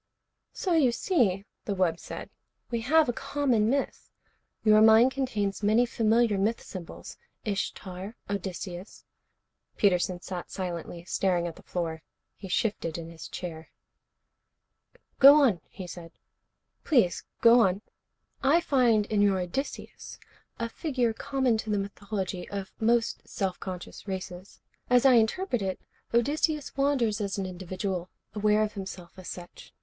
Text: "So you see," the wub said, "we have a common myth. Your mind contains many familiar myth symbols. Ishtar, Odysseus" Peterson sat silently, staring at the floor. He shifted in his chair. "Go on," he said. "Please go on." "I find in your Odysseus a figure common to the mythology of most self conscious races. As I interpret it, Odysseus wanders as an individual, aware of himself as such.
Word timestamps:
"So 0.51 0.73
you 0.73 0.91
see," 0.91 1.45
the 1.65 1.75
wub 1.75 1.99
said, 1.99 2.31
"we 2.71 2.81
have 2.81 3.07
a 3.07 3.13
common 3.13 3.69
myth. 3.69 4.09
Your 4.63 4.81
mind 4.81 5.11
contains 5.11 5.61
many 5.61 5.85
familiar 5.85 6.39
myth 6.39 6.59
symbols. 6.59 7.17
Ishtar, 7.45 8.15
Odysseus" 8.27 9.05
Peterson 9.77 10.19
sat 10.19 10.49
silently, 10.49 11.05
staring 11.05 11.45
at 11.45 11.55
the 11.55 11.61
floor. 11.61 12.01
He 12.35 12.47
shifted 12.47 12.97
in 12.97 13.11
his 13.11 13.27
chair. 13.27 13.69
"Go 15.19 15.35
on," 15.35 15.61
he 15.69 15.85
said. 15.85 16.11
"Please 16.83 17.23
go 17.41 17.59
on." 17.59 17.83
"I 18.41 18.59
find 18.59 19.05
in 19.05 19.21
your 19.21 19.37
Odysseus 19.39 20.17
a 20.57 20.67
figure 20.67 21.13
common 21.13 21.59
to 21.59 21.69
the 21.69 21.77
mythology 21.77 22.49
of 22.49 22.73
most 22.79 23.27
self 23.29 23.59
conscious 23.59 24.07
races. 24.07 24.61
As 24.89 25.05
I 25.05 25.13
interpret 25.13 25.61
it, 25.61 25.79
Odysseus 26.11 26.75
wanders 26.75 27.21
as 27.21 27.37
an 27.37 27.45
individual, 27.45 28.09
aware 28.33 28.63
of 28.63 28.73
himself 28.73 29.11
as 29.19 29.27
such. 29.29 29.75